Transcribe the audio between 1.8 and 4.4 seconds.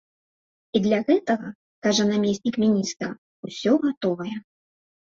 кажа намеснік міністра, усё гатовае.